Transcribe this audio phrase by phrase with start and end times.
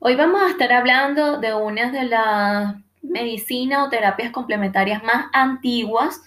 [0.00, 6.22] Hoy vamos a estar hablando de una de las medicinas o terapias complementarias más antiguas.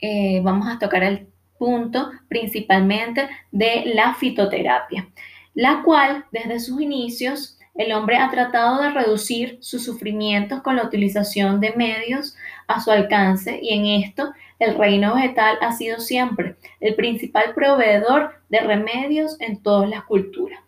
[0.00, 1.26] Eh, vamos a tocar el
[1.58, 5.10] punto principalmente de la fitoterapia,
[5.52, 10.84] la cual desde sus inicios el hombre ha tratado de reducir sus sufrimientos con la
[10.84, 12.34] utilización de medios
[12.66, 18.40] a su alcance y en esto el reino vegetal ha sido siempre el principal proveedor
[18.48, 20.61] de remedios en todas las culturas.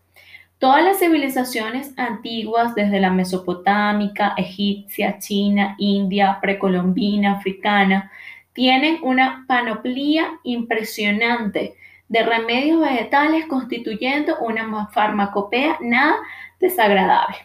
[0.64, 8.10] Todas las civilizaciones antiguas, desde la mesopotámica, egipcia, china, india, precolombina, africana,
[8.54, 11.74] tienen una panoplia impresionante
[12.08, 16.16] de remedios vegetales constituyendo una farmacopea nada
[16.58, 17.36] desagradable.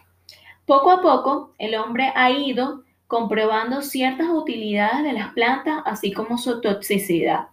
[0.65, 6.37] Poco a poco, el hombre ha ido comprobando ciertas utilidades de las plantas, así como
[6.37, 7.49] su toxicidad.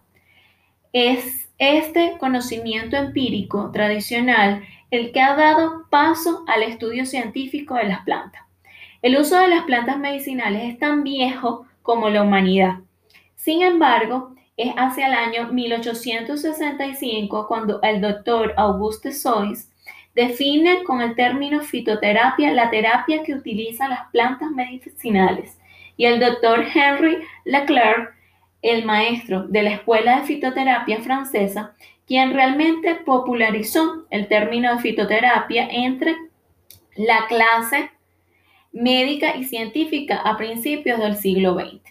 [0.93, 8.01] Es este conocimiento empírico tradicional el que ha dado paso al estudio científico de las
[8.01, 8.43] plantas.
[9.01, 12.79] El uso de las plantas medicinales es tan viejo como la humanidad.
[13.35, 19.71] Sin embargo, es hacia el año 1865 cuando el doctor Auguste Sois
[20.15, 25.59] define con el término fitoterapia la terapia que utiliza las plantas medicinales
[25.95, 28.15] y el doctor Henry Leclerc,
[28.63, 31.75] el maestro de la Escuela de Fitoterapia francesa,
[32.07, 36.15] quien realmente popularizó el término de fitoterapia entre
[36.95, 37.91] la clase
[38.71, 41.81] médica y científica a principios del siglo XX.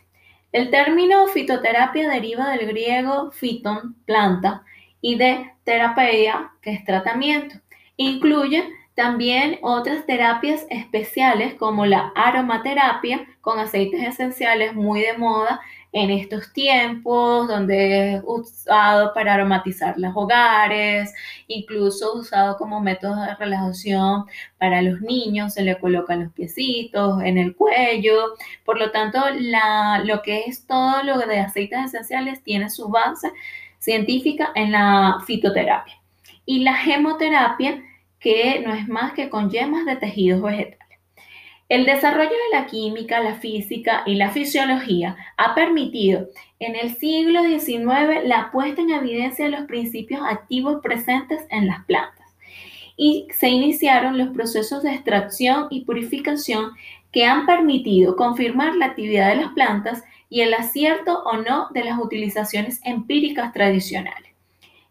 [0.53, 4.64] El término fitoterapia deriva del griego phyton, planta,
[5.00, 7.56] y de terapia, que es tratamiento.
[7.97, 15.61] Incluye también otras terapias especiales como la aromaterapia con aceites esenciales muy de moda
[15.97, 21.14] en estos tiempos, donde es usado para aromatizar los hogares,
[21.48, 24.27] incluso usado como método de relajación
[24.58, 28.34] para los niños, se le colocan los piecitos en el cuello.
[28.67, 29.20] Por lo tanto,
[30.05, 33.33] lo que es todo lo de aceites esenciales tiene su base
[33.78, 35.95] científica en la fitoterapia.
[36.45, 37.83] Y la gemoterapia,
[38.20, 40.86] que no es más que con yemas de tejidos vegetales.
[41.68, 46.28] El desarrollo de la química, la física y la fisiología ha permitido
[46.60, 51.84] en el siglo XIX la puesta en evidencia de los principios activos presentes en las
[51.86, 52.27] plantas
[52.96, 56.70] y se iniciaron los procesos de extracción y purificación
[57.10, 61.83] que han permitido confirmar la actividad de las plantas y el acierto o no de
[61.83, 64.33] las utilizaciones empíricas tradicionales.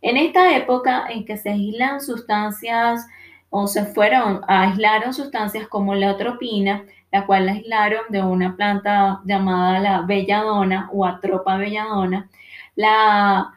[0.02, 3.08] En esta época en que se aislan sustancias
[3.50, 9.22] o se fueron, aislaron sustancias como la atropina, la cual la aislaron de una planta
[9.26, 12.30] llamada la belladona o atropa belladona,
[12.76, 13.54] la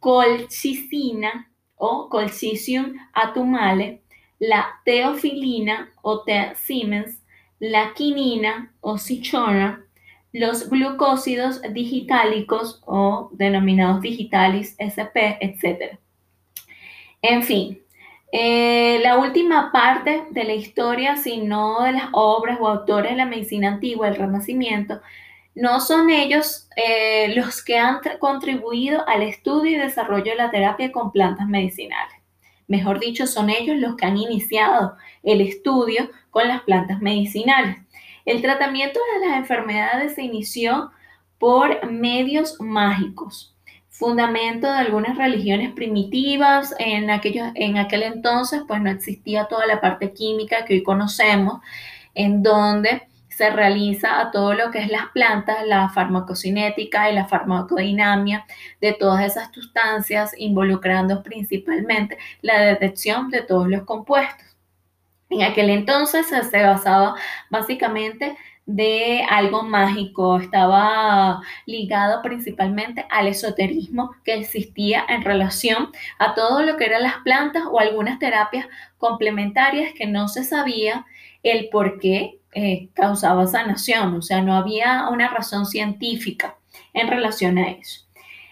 [0.00, 4.02] colchicina o colchicium atumale,
[4.38, 6.54] la teofilina o T.
[6.56, 7.22] siemens,
[7.58, 9.84] la quinina o cichona,
[10.32, 15.98] los glucósidos digitálicos o denominados digitalis SP, etc.
[17.22, 17.80] En fin,
[18.32, 23.26] eh, la última parte de la historia, sino de las obras o autores de la
[23.26, 25.00] medicina antigua, el Renacimiento,
[25.54, 30.92] no son ellos eh, los que han contribuido al estudio y desarrollo de la terapia
[30.92, 32.14] con plantas medicinales.
[32.68, 37.78] Mejor dicho, son ellos los que han iniciado el estudio con las plantas medicinales.
[38.24, 40.90] El tratamiento de las enfermedades se inició
[41.38, 43.55] por medios mágicos
[43.96, 46.74] fundamento de algunas religiones primitivas.
[46.78, 51.60] En, aquellos, en aquel entonces, pues no existía toda la parte química que hoy conocemos,
[52.14, 57.26] en donde se realiza a todo lo que es las plantas, la farmacocinética y la
[57.26, 58.46] farmacodinamia
[58.80, 64.46] de todas esas sustancias, involucrando principalmente la detección de todos los compuestos.
[65.28, 67.14] En aquel entonces se basaba
[67.50, 76.62] básicamente de algo mágico, estaba ligado principalmente al esoterismo que existía en relación a todo
[76.62, 78.66] lo que eran las plantas o algunas terapias
[78.98, 81.06] complementarias que no se sabía
[81.44, 86.56] el por qué eh, causaba sanación, o sea, no había una razón científica
[86.92, 88.06] en relación a eso.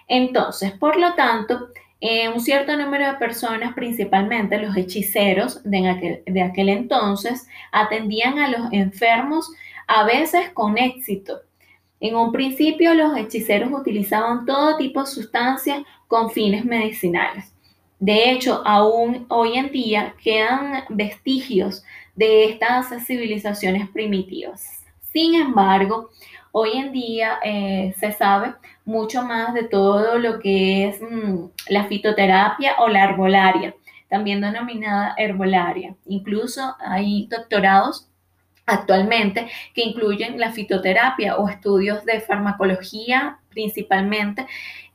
[0.06, 1.70] Entonces, por lo tanto,
[2.00, 8.38] eh, un cierto número de personas, principalmente los hechiceros de aquel, de aquel entonces, atendían
[8.38, 9.50] a los enfermos
[9.86, 11.40] a veces con éxito.
[12.00, 17.52] En un principio los hechiceros utilizaban todo tipo de sustancias con fines medicinales.
[17.98, 21.82] De hecho, aún hoy en día quedan vestigios
[22.14, 24.84] de estas civilizaciones primitivas.
[25.12, 26.10] Sin embargo,
[26.52, 28.54] hoy en día eh, se sabe
[28.84, 33.74] mucho más de todo lo que es mm, la fitoterapia o la arbolaria
[34.14, 35.96] también denominada herbolaria.
[36.06, 38.08] Incluso hay doctorados
[38.66, 44.46] actualmente que incluyen la fitoterapia o estudios de farmacología principalmente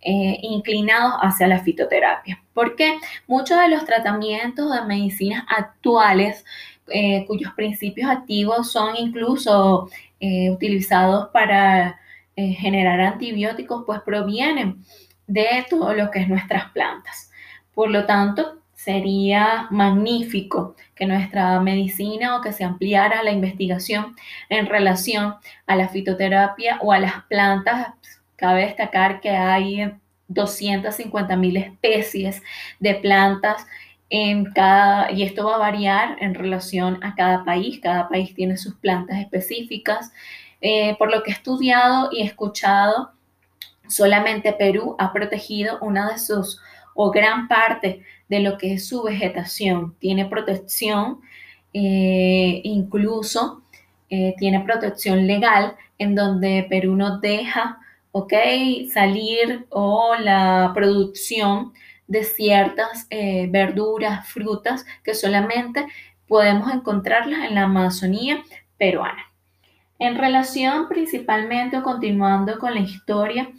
[0.01, 2.41] eh, inclinados hacia la fitoterapia.
[2.53, 6.45] Porque muchos de los tratamientos de medicinas actuales,
[6.87, 9.89] eh, cuyos principios activos son incluso
[10.19, 11.99] eh, utilizados para
[12.35, 14.85] generar antibióticos, pues provienen
[15.27, 17.29] de todo lo que es nuestras plantas.
[17.73, 24.15] Por lo tanto, sería magnífico que nuestra medicina o que se ampliara la investigación
[24.47, 25.35] en relación
[25.67, 27.93] a la fitoterapia o a las plantas.
[28.37, 29.91] Cabe destacar que hay
[30.29, 32.41] 250 mil especies
[32.79, 33.67] de plantas
[34.09, 37.81] en cada, y esto va a variar en relación a cada país.
[37.83, 40.13] Cada país tiene sus plantas específicas.
[40.61, 43.11] Eh, por lo que he estudiado y escuchado,
[43.89, 46.61] solamente Perú ha protegido una de sus
[46.95, 49.95] o gran parte de lo que es su vegetación.
[49.99, 51.19] Tiene protección,
[51.73, 53.61] eh, incluso
[54.09, 57.79] eh, tiene protección legal en donde Perú no deja,
[58.11, 58.33] ok,
[58.91, 61.73] salir o la producción
[62.07, 65.85] de ciertas eh, verduras, frutas que solamente
[66.27, 68.43] podemos encontrarlas en la Amazonía
[68.77, 69.25] peruana.
[69.99, 73.49] En relación principalmente o continuando con la historia,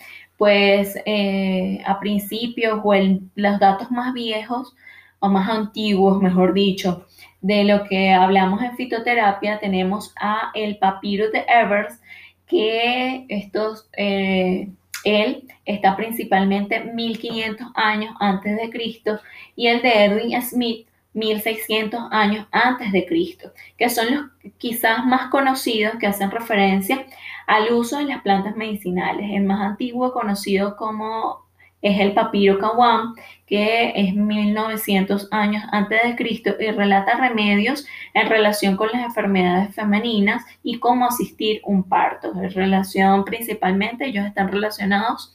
[0.40, 2.94] pues eh, a principios o
[3.34, 4.74] los datos más viejos
[5.18, 7.06] o más antiguos, mejor dicho,
[7.42, 12.00] de lo que hablamos en fitoterapia, tenemos a el papiro de Evers,
[12.46, 14.70] que estos, eh,
[15.04, 19.20] él está principalmente 1500 años antes de Cristo
[19.56, 25.30] y el de Edwin Smith 1600 años antes de Cristo, que son los quizás más
[25.30, 27.04] conocidos que hacen referencia
[27.46, 29.30] al uso de las plantas medicinales.
[29.32, 31.50] El más antiguo conocido como
[31.82, 33.14] es el papiro Caguán,
[33.46, 39.74] que es 1900 años antes de Cristo y relata remedios en relación con las enfermedades
[39.74, 42.32] femeninas y cómo asistir un parto.
[42.34, 45.34] En relación principalmente, ellos están relacionados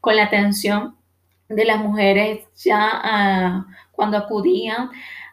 [0.00, 0.96] con la atención
[1.54, 4.90] de las mujeres ya ah, cuando acudían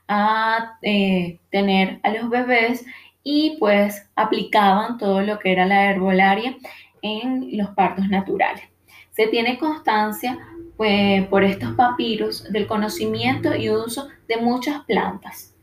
[0.07, 2.85] a eh, tener a los bebés
[3.23, 6.57] y pues aplicaban todo lo que era la herbolaria
[7.01, 8.63] en los partos naturales.
[9.11, 10.37] Se tiene constancia
[10.77, 15.53] pues, por estos papiros del conocimiento y uso de muchas plantas.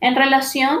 [0.00, 0.80] En relación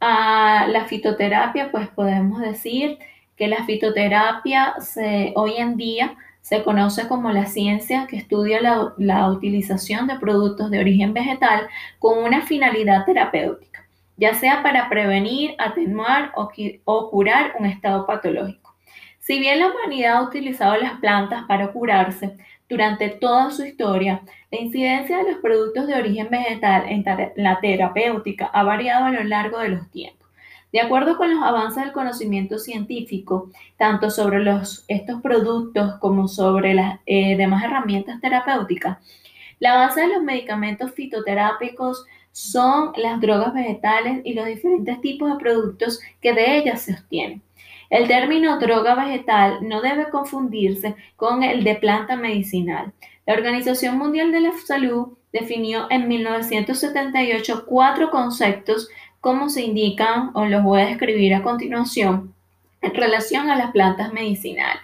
[0.00, 2.98] a la fitoterapia, pues podemos decir
[3.36, 6.16] que la fitoterapia se, hoy en día
[6.48, 11.68] se conoce como la ciencia que estudia la, utilización de productos de origen vegetal
[11.98, 13.86] con una finalidad terapéutica
[14.16, 18.74] ya sea para prevenir, atenuar o, curar un estado patológico.
[19.20, 22.36] Si bien la humanidad ha utilizado las plantas para curarse
[22.68, 27.04] durante toda su historia, la incidencia de los productos de origen vegetal en
[27.36, 30.17] la terapéutica ha variado a lo largo de los tiempos.
[30.72, 34.44] De acuerdo con los avances del conocimiento científico, tanto sobre
[34.88, 38.98] estos productos como sobre las eh, demás herramientas terapéuticas,
[39.60, 45.38] la base de los medicamentos fitoterápicos son las drogas vegetales y los diferentes tipos de
[45.38, 47.42] productos que de ellas se obtienen.
[47.90, 52.92] El término droga vegetal no debe confundirse con el de planta medicinal.
[53.26, 58.88] La Organización Mundial de la Salud definió en 1978 cuatro conceptos
[59.20, 62.34] como se indican o los voy a describir a continuación
[62.80, 64.82] en relación a las plantas medicinales.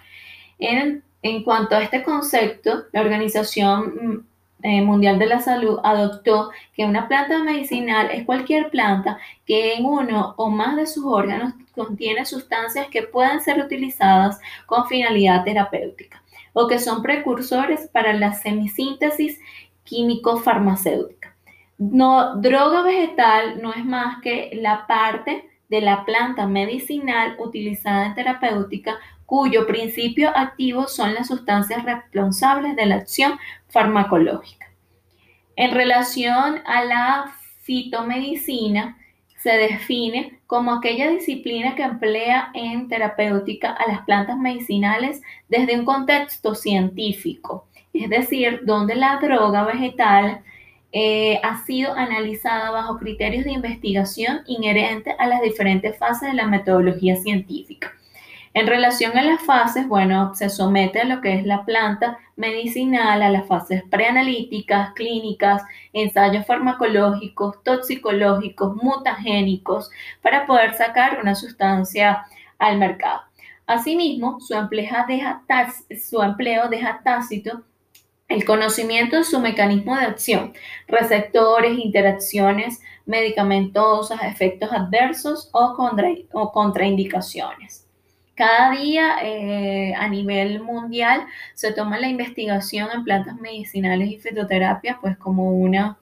[0.59, 4.25] En, en cuanto a este concepto, la Organización
[4.61, 9.85] eh, Mundial de la Salud adoptó que una planta medicinal es cualquier planta que en
[9.85, 16.23] uno o más de sus órganos contiene sustancias que pueden ser utilizadas con finalidad terapéutica
[16.53, 19.39] o que son precursores para la semisíntesis
[19.83, 21.24] químico-farmacéutica.
[21.77, 28.15] No, droga vegetal no es más que la parte de la planta medicinal utilizada en
[28.15, 34.67] terapéutica cuyo principio activo son las sustancias responsables de la acción farmacológica.
[35.55, 38.97] En relación a la fitomedicina,
[39.37, 45.85] se define como aquella disciplina que emplea en terapéutica a las plantas medicinales desde un
[45.85, 50.41] contexto científico, es decir, donde la droga vegetal
[50.97, 56.47] eh, ha sido analizada bajo criterios de investigación inherentes a las diferentes fases de la
[56.47, 57.91] metodología científica.
[58.53, 63.21] En relación a las fases, bueno, se somete a lo que es la planta medicinal,
[63.21, 72.25] a las fases preanalíticas, clínicas, ensayos farmacológicos, toxicológicos, mutagénicos, para poder sacar una sustancia
[72.57, 73.19] al mercado.
[73.67, 74.95] Asimismo, su empleo
[76.69, 77.63] deja tácito
[78.27, 80.53] El conocimiento de su mecanismo de acción,
[80.87, 87.87] receptores, interacciones medicamentosas, efectos adversos o, contraindicaciones.
[88.33, 94.97] Cada día eh, a nivel mundial se toma la investigación en plantas medicinales y fitoterapia
[94.99, 95.97] pues como una,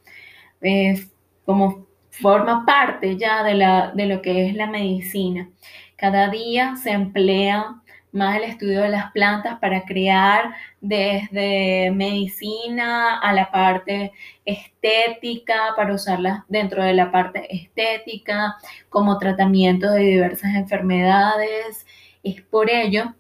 [0.61, 1.05] eh,
[1.45, 5.49] como forma parte ya de, la, de lo que es la medicina.
[5.95, 7.81] Cada día se emplea
[8.13, 14.12] más el estudio de las plantas para crear desde medicina a la parte
[14.46, 18.55] estética, para usarlas dentro de la parte estética,
[18.89, 21.86] como tratamiento de diversas enfermedades.
[22.24, 23.13] Es por ello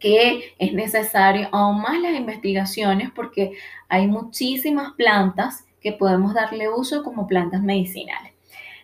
[0.00, 3.52] que es necesario aún más las investigaciones porque
[3.88, 8.32] hay muchísimas plantas que podemos darle uso como plantas medicinales.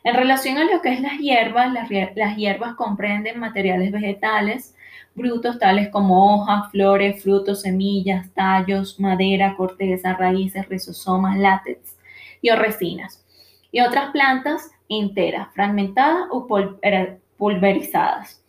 [0.05, 4.74] En relación a lo que es las hierbas, las, las hierbas comprenden materiales vegetales,
[5.15, 11.97] brutos tales como hojas, flores, frutos, semillas, tallos, madera, corteza, raíces, rizosomas, látex
[12.41, 13.25] y resinas.
[13.71, 16.47] Y otras plantas enteras, fragmentadas o
[17.37, 18.43] pulverizadas.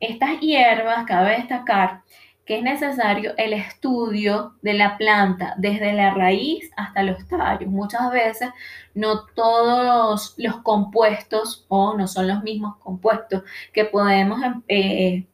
[0.00, 2.02] Estas hierbas, cabe destacar
[2.48, 7.68] que es necesario el estudio de la planta desde la raíz hasta los tallos.
[7.68, 8.48] Muchas veces
[8.94, 13.42] no todos los, compuestos o no son los mismos compuestos
[13.74, 15.26] que podemos eh,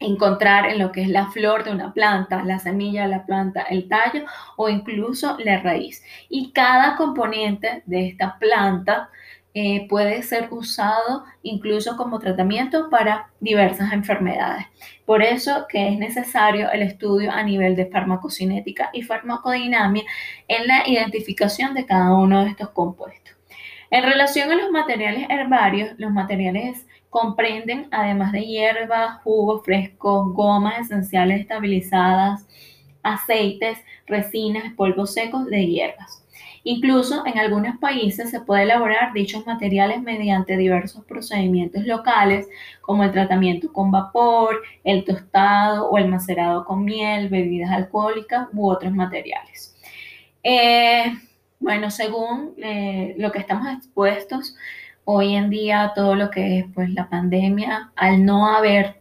[0.00, 3.62] encontrar en lo que es la flor de una planta, la semilla de la planta,
[3.62, 4.24] el tallo
[4.56, 6.02] o incluso la raíz.
[6.28, 9.10] Y cada componente de esta planta
[9.54, 14.66] eh, puede ser usado incluso como tratamiento para diversas enfermedades.
[15.04, 20.04] Por eso que es necesario el estudio a nivel de farmacocinética y farmacodinamia
[20.46, 23.34] en la identificación de cada uno de estos compuestos.
[23.90, 30.80] En relación a los materiales herbarios, los materiales comprenden, además de hierbas, jugos frescos, gomas
[30.80, 32.46] esenciales estabilizadas,
[33.02, 36.24] aceites, resinas, polvos secos de hierbas.
[36.64, 42.46] Incluso en algunos países se puede elaborar dichos materiales mediante diversos procedimientos locales,
[42.82, 48.68] como el tratamiento con vapor, el tostado o el macerado con miel, bebidas alcohólicas u
[48.68, 49.76] otros materiales.
[50.42, 51.12] Eh,
[51.60, 54.54] bueno, según eh, lo que estamos expuestos
[55.10, 59.00] hoy en día, todo lo que es pues, la pandemia, al no haber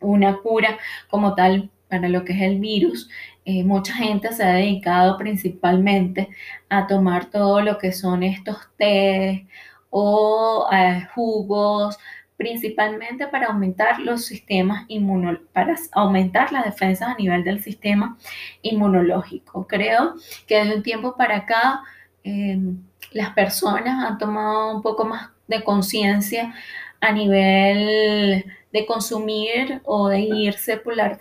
[0.00, 0.78] una cura
[1.08, 3.08] como tal para lo que es el virus,
[3.46, 6.28] eh, mucha gente se ha dedicado principalmente
[6.68, 9.40] a tomar todo lo que son estos tés
[9.88, 11.98] o eh, jugos,
[12.36, 18.18] principalmente para aumentar los sistemas inmunológicos, para aumentar las defensas a nivel del sistema
[18.60, 19.66] inmunológico.
[19.66, 20.16] Creo
[20.46, 21.80] que de un tiempo para acá
[22.24, 26.54] em, las personas han tomado un poco más de conciencia
[27.00, 31.16] a nivel de consumir o de irse por la,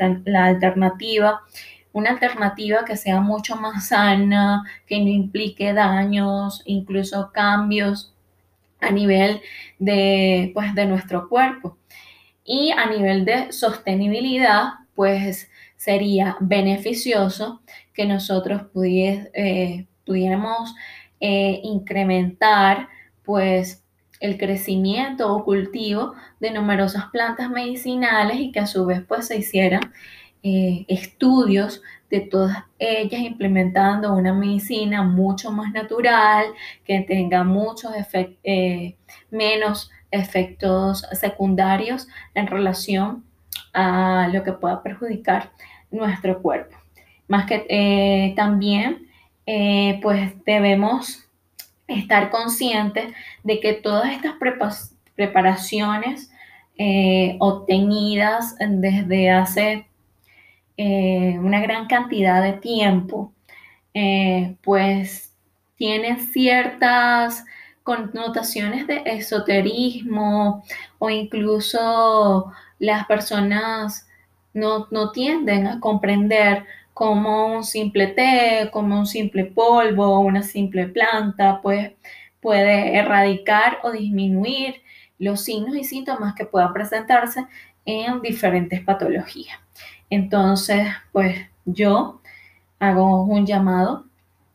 [0.46, 1.41] alternativa
[1.91, 8.13] una alternativa que sea mucho más sana, que no implique daños, incluso cambios
[8.79, 9.41] a nivel
[9.79, 11.77] de, pues, de nuestro cuerpo.
[12.43, 17.62] Y a nivel de sostenibilidad, pues sería beneficioso
[17.93, 20.75] que nosotros eh, pudiéramos
[21.19, 22.88] eh, incrementar
[23.23, 23.83] pues
[24.21, 29.38] el crecimiento o cultivo de numerosas plantas medicinales y que a su vez pues se
[29.38, 29.93] hicieran
[30.43, 36.45] eh, estudios de todas ellas implementando una medicina mucho más natural,
[36.85, 37.91] que tenga muchos
[38.43, 38.95] eh,
[39.29, 43.25] menos efectos secundarios en relación
[43.73, 45.51] a lo que pueda perjudicar
[45.91, 46.77] nuestro cuerpo.
[47.27, 49.08] Más que también,
[50.01, 51.27] pues debemos
[51.88, 53.13] estar conscientes
[53.44, 54.36] de que todas estas
[55.15, 56.32] preparaciones
[57.39, 59.89] obtenidas desde hace
[60.82, 63.34] eh, una gran cantidad de tiempo,
[63.94, 65.36] eh, pues
[65.75, 67.44] tiene ciertas
[67.84, 70.63] connotaciones de esoterismo
[70.98, 74.08] o incluso las personas
[74.53, 76.65] no, no tienden a comprender
[77.00, 81.94] cómo un simple té, como un simple polvo, una simple planta, pues
[82.41, 84.82] puede erradicar o disminuir
[85.18, 87.46] los signos y síntomas que puedan presentarse
[87.86, 89.58] en diferentes patologías.
[90.10, 92.20] Entonces, pues yo
[92.79, 94.03] hago un llamado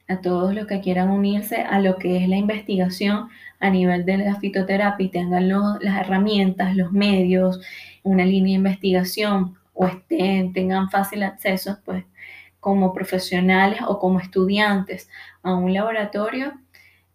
[0.07, 4.19] a todos los que quieran unirse a lo que es la investigación a nivel de
[4.19, 7.63] la fitoterapia y tengan las herramientas, los medios,
[8.03, 12.05] una línea de investigación o estén, tengan fácil acceso, pues
[12.65, 15.11] como profesionales o como estudiantes
[15.43, 16.55] a un laboratorio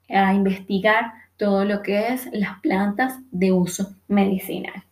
[0.08, 4.84] a investigar todo lo que es las plantas de uso medicinal.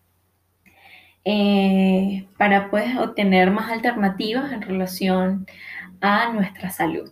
[1.25, 5.45] Eh, para pues, obtener más alternativas en relación
[6.01, 7.11] a nuestra salud.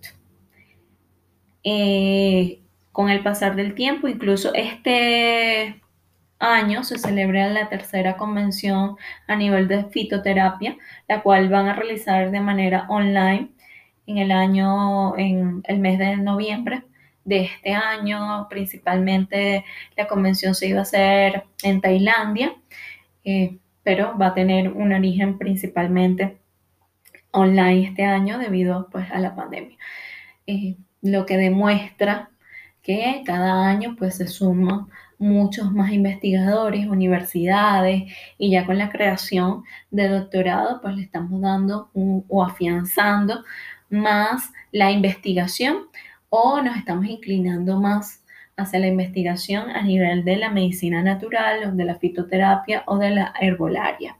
[1.63, 2.61] Eh,
[2.91, 5.83] con el pasar del tiempo, incluso este
[6.53, 8.97] año se celebra la tercera convención
[9.27, 13.49] a nivel de fitoterapia, la cual van a realizar de manera online
[14.07, 16.83] en el año, en el mes de noviembre
[17.23, 18.47] de este año.
[18.49, 19.65] Principalmente
[19.97, 22.53] la convención se iba a hacer en Tailandia,
[23.23, 26.37] eh, pero va a tener un origen principalmente
[27.31, 29.77] online este año debido pues, a la pandemia.
[30.47, 32.29] Eh, lo que demuestra
[32.85, 34.87] que cada año pues se suman
[35.17, 38.03] muchos más investigadores, universidades
[38.37, 43.43] y ya con la creación de doctorado pues le estamos dando o afianzando
[43.89, 45.87] más la investigación
[46.29, 48.23] o nos estamos inclinando más
[48.57, 53.09] hacia la investigación a nivel de la medicina natural o de la fitoterapia o de
[53.09, 54.17] la herbolaria.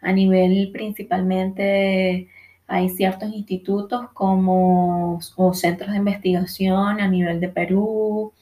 [0.00, 2.28] A nivel principalmente
[2.68, 8.32] hay ciertos institutos como o centros de investigación a nivel de Perú,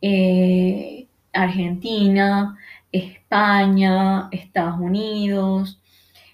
[0.00, 2.56] eh, Argentina,
[2.92, 5.80] España, Estados Unidos,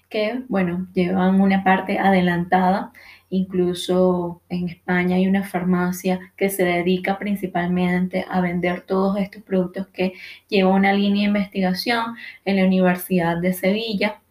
[0.09, 2.93] que, bueno, llevan una parte adelantada.
[3.29, 9.87] Incluso en España hay una farmacia que se dedica principalmente a vender todos estos productos
[9.87, 10.13] que
[10.49, 14.21] lleva una línea de investigación en la Universidad de Sevilla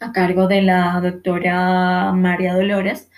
[0.00, 3.10] a cargo de la doctora María Dolores,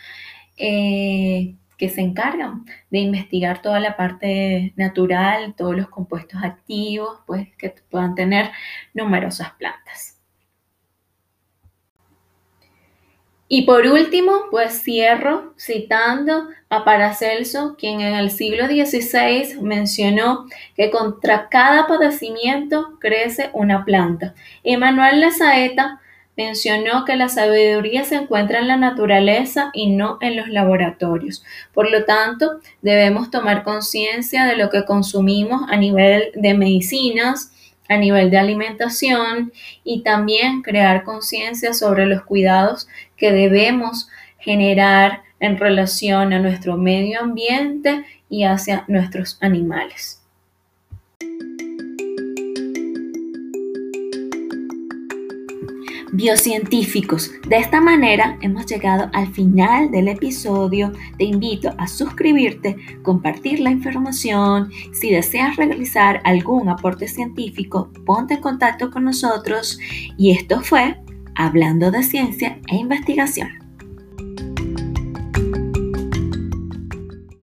[0.57, 7.49] eh, que se encargan de investigar toda la parte natural, todos los compuestos activos, pues
[7.57, 8.51] que puedan tener
[8.95, 10.19] numerosas plantas.
[13.51, 20.91] Y por último, pues cierro citando a Paracelso, quien en el siglo XVI mencionó que
[20.91, 24.35] contra cada padecimiento crece una planta.
[24.65, 26.03] Emanuel Lazaeta
[26.39, 31.45] mencionó que la sabiduría se encuentra en la naturaleza y no en los laboratorios.
[31.75, 37.53] Por lo tanto, debemos tomar conciencia de lo que consumimos a nivel de medicinas,
[37.89, 39.53] a nivel de alimentación
[39.83, 47.21] y también crear conciencia sobre los cuidados que debemos generar en relación a nuestro medio
[47.21, 50.23] ambiente y hacia nuestros animales.
[56.13, 57.31] Biocientíficos.
[57.47, 60.93] De esta manera hemos llegado al final del episodio.
[61.19, 64.71] Te invito a suscribirte, compartir la información.
[64.93, 69.79] Si deseas realizar algún aporte científico, ponte en contacto con nosotros.
[70.17, 70.97] Y esto fue
[71.35, 73.58] Hablando de Ciencia e Investigación.